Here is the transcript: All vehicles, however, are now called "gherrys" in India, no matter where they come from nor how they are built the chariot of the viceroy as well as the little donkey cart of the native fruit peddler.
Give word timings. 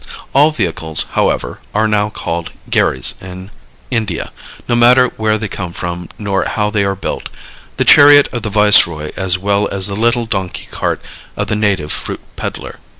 All 0.33 0.49
vehicles, 0.49 1.05
however, 1.11 1.59
are 1.75 1.87
now 1.87 2.09
called 2.09 2.53
"gherrys" 2.71 3.13
in 3.21 3.51
India, 3.91 4.31
no 4.67 4.75
matter 4.75 5.09
where 5.09 5.37
they 5.37 5.47
come 5.47 5.73
from 5.73 6.09
nor 6.17 6.43
how 6.45 6.71
they 6.71 6.83
are 6.83 6.95
built 6.95 7.29
the 7.77 7.85
chariot 7.85 8.27
of 8.31 8.41
the 8.41 8.49
viceroy 8.49 9.11
as 9.15 9.37
well 9.37 9.67
as 9.67 9.85
the 9.85 9.95
little 9.95 10.25
donkey 10.25 10.65
cart 10.71 11.05
of 11.37 11.49
the 11.49 11.55
native 11.55 11.91
fruit 11.91 12.21
peddler. 12.35 12.79